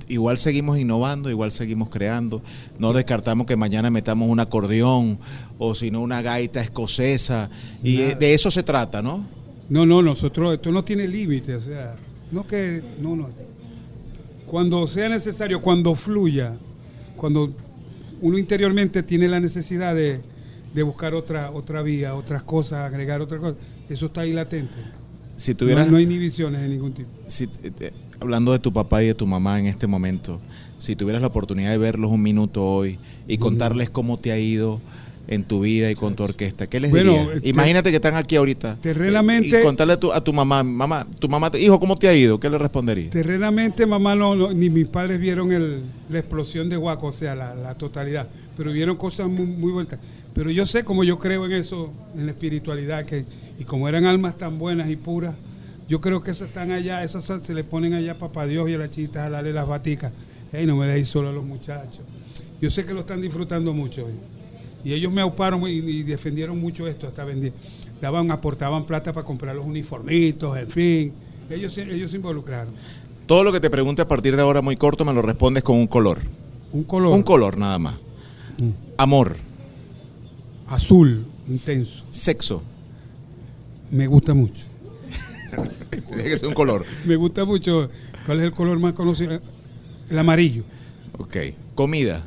igual 0.08 0.38
seguimos 0.38 0.78
innovando, 0.78 1.30
igual 1.30 1.50
seguimos 1.50 1.88
creando. 1.88 2.42
No 2.78 2.92
descartamos 2.92 3.46
que 3.46 3.56
mañana 3.56 3.90
metamos 3.90 4.28
un 4.28 4.38
acordeón 4.40 5.18
o 5.58 5.74
si 5.74 5.90
no 5.90 6.00
una 6.02 6.22
gaita 6.22 6.60
escocesa. 6.60 7.50
Y 7.82 7.96
Nada. 7.96 8.14
de 8.16 8.34
eso 8.34 8.50
se 8.50 8.62
trata, 8.62 9.02
¿no? 9.02 9.24
No, 9.70 9.86
no, 9.86 10.02
nosotros, 10.02 10.52
esto 10.54 10.70
no 10.72 10.84
tiene 10.84 11.06
límite, 11.08 11.54
o 11.54 11.60
sea, 11.60 11.96
no 12.32 12.46
que, 12.46 12.82
no, 13.00 13.16
no. 13.16 13.28
Cuando 14.46 14.86
sea 14.86 15.08
necesario, 15.08 15.60
cuando 15.60 15.94
fluya, 15.94 16.58
cuando 17.16 17.50
uno 18.20 18.36
interiormente 18.36 19.02
tiene 19.04 19.28
la 19.28 19.38
necesidad 19.38 19.94
de, 19.94 20.20
de 20.74 20.82
buscar 20.82 21.14
otra, 21.14 21.52
otra 21.52 21.82
vía, 21.82 22.14
otras 22.14 22.42
cosas, 22.42 22.80
agregar 22.80 23.20
otras 23.20 23.40
cosas, 23.40 23.56
eso 23.88 24.06
está 24.06 24.22
ahí 24.22 24.32
latente. 24.32 24.74
Si 25.36 25.52
No, 25.52 25.58
tuvieras... 25.58 25.90
no 25.90 25.96
hay 25.96 26.02
inhibiciones 26.04 26.60
de 26.62 26.68
ningún 26.68 26.92
tipo. 26.92 27.08
si, 27.26 27.44
eh, 27.44 27.72
eh, 27.80 27.92
hablando 28.20 28.52
de 28.52 28.58
tu 28.58 28.72
papá 28.72 29.02
y 29.02 29.06
de 29.06 29.14
tu 29.14 29.26
mamá 29.26 29.58
en 29.60 29.66
este 29.66 29.86
momento, 29.86 30.40
si 30.78 30.96
tuvieras 30.96 31.22
la 31.22 31.28
oportunidad 31.28 31.70
de 31.70 31.78
verlos 31.78 32.10
un 32.10 32.22
minuto 32.22 32.64
hoy 32.66 32.98
y 33.28 33.38
contarles 33.38 33.88
cómo 33.88 34.18
te 34.18 34.32
ha 34.32 34.38
ido 34.38 34.80
en 35.30 35.44
tu 35.44 35.60
vida 35.60 35.90
y 35.90 35.94
con 35.94 36.14
tu 36.16 36.24
orquesta, 36.24 36.66
¿qué 36.66 36.80
les 36.80 36.90
Bueno, 36.90 37.12
dirías? 37.12 37.36
eh, 37.36 37.40
te- 37.40 37.48
Imagínate 37.50 37.90
que 37.90 37.96
están 37.96 38.16
aquí 38.16 38.36
ahorita. 38.36 38.76
terrenamente- 38.82 39.56
eh, 39.56 39.60
Y 39.60 39.64
contarle 39.64 39.94
a 39.94 40.00
tu, 40.00 40.12
a 40.12 40.22
tu 40.22 40.32
mamá, 40.32 40.62
mamá, 40.62 41.06
tu 41.18 41.28
mamá, 41.28 41.50
hijo, 41.58 41.78
¿cómo 41.80 41.96
te 41.96 42.08
ha 42.08 42.14
ido? 42.14 42.38
¿Qué 42.40 42.50
le 42.50 42.58
responderías? 42.58 43.10
Terrenamente, 43.10 43.86
mamá, 43.86 44.14
no, 44.16 44.34
no, 44.34 44.52
ni 44.52 44.68
mis 44.70 44.86
padres 44.88 45.20
vieron 45.20 45.52
el- 45.52 45.82
la 46.10 46.18
explosión 46.18 46.68
de 46.68 46.76
Guaco, 46.76 47.06
o 47.06 47.12
sea, 47.12 47.34
la, 47.34 47.54
la 47.54 47.74
totalidad, 47.76 48.28
pero 48.56 48.72
vieron 48.72 48.96
cosas 48.96 49.28
muy, 49.28 49.46
muy 49.46 49.72
vueltas. 49.72 50.00
Pero 50.34 50.50
yo 50.50 50.66
sé, 50.66 50.84
como 50.84 51.04
yo 51.04 51.18
creo 51.18 51.46
en 51.46 51.52
eso, 51.52 51.92
en 52.16 52.26
la 52.26 52.32
espiritualidad, 52.32 53.04
que 53.06 53.24
y 53.58 53.64
como 53.64 53.88
eran 53.88 54.04
almas 54.06 54.36
tan 54.36 54.58
buenas 54.58 54.90
y 54.90 54.96
puras, 54.96 55.34
yo 55.88 56.00
creo 56.00 56.22
que 56.22 56.30
esas 56.32 56.48
están 56.48 56.70
allá, 56.72 57.02
esas 57.04 57.24
se- 57.24 57.54
le 57.54 57.62
ponen 57.64 57.94
allá 57.94 58.12
a 58.12 58.14
papá 58.18 58.46
Dios 58.46 58.68
y 58.68 58.74
a 58.74 58.78
las 58.78 58.90
chitas 58.90 59.26
a 59.26 59.30
darle 59.30 59.52
las 59.52 59.66
baticas. 59.68 60.12
Ey, 60.52 60.66
no 60.66 60.74
me 60.76 60.86
deis 60.86 61.06
solo 61.08 61.28
a 61.28 61.32
los 61.32 61.44
muchachos. 61.44 62.00
Yo 62.60 62.68
sé 62.70 62.84
que 62.84 62.92
lo 62.94 63.00
están 63.00 63.20
disfrutando 63.20 63.72
mucho. 63.72 64.06
hoy. 64.06 64.12
Y 64.84 64.92
ellos 64.94 65.12
me 65.12 65.20
auparon 65.20 65.62
y, 65.68 65.72
y 65.74 66.02
defendieron 66.02 66.58
mucho 66.60 66.86
esto, 66.86 67.06
hasta 67.06 67.24
vendían. 67.24 67.52
Daban, 68.00 68.30
aportaban 68.32 68.84
plata 68.84 69.12
para 69.12 69.26
comprar 69.26 69.54
los 69.54 69.66
uniformitos, 69.66 70.56
en 70.56 70.68
fin. 70.68 71.12
Ellos, 71.50 71.72
se- 71.74 71.82
ellos 71.94 72.10
se 72.10 72.16
involucraron. 72.16 72.72
Todo 73.26 73.44
lo 73.44 73.52
que 73.52 73.60
te 73.60 73.68
pregunte 73.70 74.02
a 74.02 74.08
partir 74.08 74.34
de 74.36 74.42
ahora 74.42 74.62
muy 74.62 74.76
corto 74.76 75.04
me 75.04 75.12
lo 75.12 75.20
respondes 75.22 75.62
con 75.62 75.76
un 75.76 75.86
color. 75.86 76.18
Un 76.72 76.84
color 76.84 77.12
Un 77.14 77.22
color 77.22 77.58
nada 77.58 77.78
más. 77.78 77.94
Amor, 78.96 79.36
azul, 80.68 81.24
intenso. 81.48 82.04
sexo, 82.10 82.62
Me 83.90 84.06
gusta 84.06 84.34
mucho. 84.34 84.64
tiene 86.12 86.24
que 86.24 86.36
ser 86.38 86.48
un 86.48 86.54
color. 86.54 86.84
Me 87.06 87.16
gusta 87.16 87.44
mucho. 87.44 87.90
¿Cuál 88.26 88.38
es 88.38 88.44
el 88.44 88.50
color 88.52 88.78
más 88.78 88.94
conocido? 88.94 89.40
El 90.10 90.18
amarillo. 90.18 90.62
Ok. 91.18 91.36
Comida, 91.74 92.22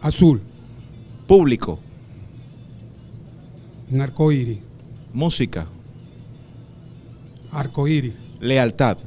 Azul. 0.00 0.40
Público, 1.34 1.78
Un 3.92 4.00
arco 4.00 4.32
iris. 4.32 4.58
música, 5.12 5.64
Arco 7.52 7.86
iris. 7.86 8.14
lealtad, 8.40 8.98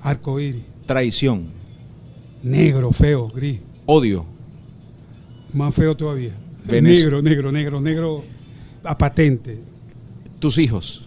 Arco 0.00 0.38
iris. 0.38 0.62
traición, 0.86 1.46
Negro, 2.44 2.92
feo, 2.92 3.28
gris. 3.34 3.58
odio, 3.86 4.24
Más 5.52 5.74
feo 5.74 5.96
todavía. 5.96 6.30
Venez- 6.64 7.02
Negro, 7.02 7.20
negro, 7.20 7.50
negro, 7.50 7.80
negro. 7.80 8.22
A 8.84 8.96
patente. 8.96 9.58
tus 10.38 10.56
hijos, 10.58 11.04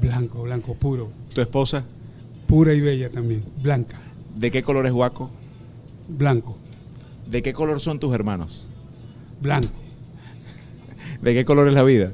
Blanco, 0.00 0.42
blanco, 0.42 0.74
puro. 0.74 1.10
tu 1.32 1.40
esposa, 1.40 1.84
Pura 2.48 2.74
y 2.74 2.80
bella 2.80 3.08
también. 3.08 3.44
Blanca. 3.62 4.00
¿de 4.34 4.50
qué 4.50 4.64
color 4.64 4.84
es 4.86 4.92
Guaco? 4.92 5.30
Blanco. 6.08 6.56
¿De 7.30 7.42
qué 7.42 7.52
color 7.52 7.80
son 7.80 7.98
tus 7.98 8.14
hermanos? 8.14 8.66
Blanco. 9.40 9.68
¿De 11.22 11.34
qué 11.34 11.44
color 11.44 11.68
es 11.68 11.74
la 11.74 11.82
vida? 11.84 12.12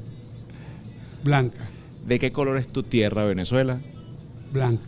Blanca. 1.23 1.57
¿De 2.07 2.19
qué 2.19 2.31
color 2.31 2.57
es 2.57 2.67
tu 2.67 2.83
tierra, 2.83 3.25
Venezuela? 3.25 3.79
Blanca. 4.53 4.83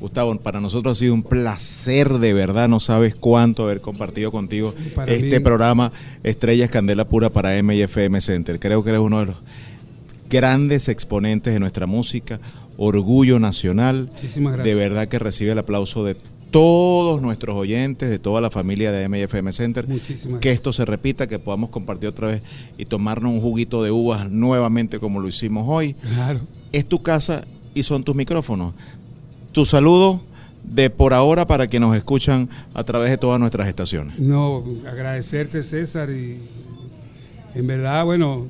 Gustavo, 0.00 0.34
para 0.40 0.60
nosotros 0.60 0.96
ha 0.96 1.00
sido 1.00 1.14
un 1.14 1.22
placer 1.22 2.18
de 2.18 2.34
verdad, 2.34 2.68
no 2.68 2.80
sabes 2.80 3.14
cuánto 3.14 3.62
haber 3.64 3.80
compartido 3.80 4.30
contigo 4.30 4.74
Para 4.94 5.10
este 5.12 5.38
mí- 5.38 5.44
programa 5.44 5.90
Estrellas 6.22 6.68
Candela 6.68 7.08
Pura 7.08 7.30
para 7.30 7.56
M 7.56 7.74
y 7.74 7.80
FM 7.80 8.20
Center. 8.20 8.60
Creo 8.60 8.82
que 8.84 8.90
eres 8.90 9.00
uno 9.00 9.20
de 9.20 9.26
los 9.26 9.36
grandes 10.28 10.88
exponentes 10.90 11.54
de 11.54 11.60
nuestra 11.60 11.86
música, 11.86 12.40
orgullo 12.76 13.38
nacional. 13.38 14.08
Muchísimas 14.12 14.52
De 14.52 14.56
gracias. 14.58 14.76
verdad 14.76 15.08
que 15.08 15.18
recibe 15.18 15.52
el 15.52 15.58
aplauso 15.58 16.04
de 16.04 16.16
todos 16.56 17.20
nuestros 17.20 17.54
oyentes, 17.54 18.08
de 18.08 18.18
toda 18.18 18.40
la 18.40 18.50
familia 18.50 18.90
de 18.90 19.06
MFM 19.10 19.52
Center. 19.52 19.86
Muchísimas 19.86 20.40
que 20.40 20.52
esto 20.52 20.72
se 20.72 20.86
repita, 20.86 21.26
que 21.26 21.38
podamos 21.38 21.68
compartir 21.68 22.08
otra 22.08 22.28
vez 22.28 22.42
y 22.78 22.86
tomarnos 22.86 23.30
un 23.30 23.42
juguito 23.42 23.82
de 23.82 23.90
uvas 23.90 24.30
nuevamente 24.30 24.98
como 24.98 25.20
lo 25.20 25.28
hicimos 25.28 25.64
hoy. 25.66 25.92
Claro. 26.14 26.40
Es 26.72 26.86
tu 26.86 27.02
casa 27.02 27.42
y 27.74 27.82
son 27.82 28.04
tus 28.04 28.14
micrófonos. 28.14 28.72
Tu 29.52 29.66
saludo 29.66 30.22
de 30.64 30.88
por 30.88 31.12
ahora 31.12 31.46
para 31.46 31.68
que 31.68 31.78
nos 31.78 31.94
escuchan 31.94 32.48
a 32.72 32.84
través 32.84 33.10
de 33.10 33.18
todas 33.18 33.38
nuestras 33.38 33.68
estaciones. 33.68 34.18
No, 34.18 34.64
agradecerte 34.88 35.62
César 35.62 36.08
y 36.08 36.38
en 37.54 37.66
verdad, 37.66 38.06
bueno, 38.06 38.46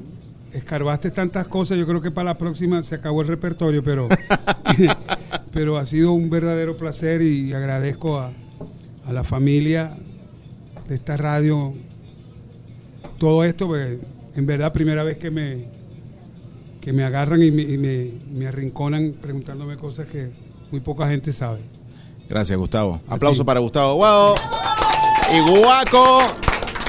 escarbaste 0.52 1.10
tantas 1.10 1.48
cosas, 1.48 1.76
yo 1.76 1.86
creo 1.88 2.00
que 2.00 2.12
para 2.12 2.26
la 2.26 2.38
próxima 2.38 2.84
se 2.84 2.94
acabó 2.94 3.22
el 3.22 3.28
repertorio, 3.28 3.82
pero, 3.82 4.08
pero 5.56 5.78
ha 5.78 5.86
sido 5.86 6.12
un 6.12 6.28
verdadero 6.28 6.76
placer 6.76 7.22
y 7.22 7.54
agradezco 7.54 8.18
a, 8.18 8.30
a 9.06 9.12
la 9.14 9.24
familia 9.24 9.90
de 10.86 10.94
esta 10.96 11.16
radio 11.16 11.72
todo 13.16 13.42
esto, 13.42 13.66
pues, 13.66 13.96
en 14.36 14.44
verdad 14.44 14.70
primera 14.74 15.02
vez 15.02 15.16
que 15.16 15.30
me, 15.30 15.64
que 16.82 16.92
me 16.92 17.04
agarran 17.04 17.42
y 17.42 17.50
me, 17.50 17.62
y 17.62 17.78
me- 17.78 18.10
me 18.34 18.46
arrinconan 18.46 19.14
preguntándome 19.22 19.76
cosas 19.78 20.06
que 20.08 20.28
muy 20.70 20.80
poca 20.80 21.08
gente 21.08 21.32
sabe. 21.32 21.60
Gracias, 22.28 22.58
Gustavo. 22.58 23.00
Aplauso 23.08 23.42
para 23.46 23.58
Gustavo 23.60 23.94
Guau. 23.94 24.34
Y 25.34 25.40
Guaco. 25.62 26.18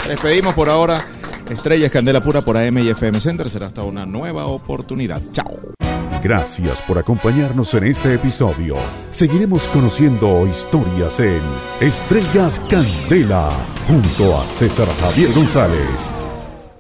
Despedimos 0.10 0.54
por 0.56 0.68
ahora. 0.68 1.02
Estrellas 1.50 1.90
Candela 1.90 2.20
Pura 2.20 2.42
por 2.44 2.58
AM 2.58 2.80
y 2.80 2.90
FM 2.90 3.22
Center. 3.22 3.48
Será 3.50 3.68
hasta 3.68 3.84
una 3.84 4.06
nueva 4.06 4.48
oportunidad. 4.48 5.22
Chao. 5.32 5.77
Gracias 6.28 6.82
por 6.82 6.98
acompañarnos 6.98 7.74
en 7.76 7.86
este 7.86 8.14
episodio. 8.16 8.76
Seguiremos 9.12 9.66
conociendo 9.70 10.46
historias 10.46 11.22
en 11.22 11.42
Estrellas 11.80 12.60
Candela 12.70 13.50
junto 13.88 14.38
a 14.38 14.46
César 14.46 14.90
Javier 15.00 15.32
González. 15.32 16.27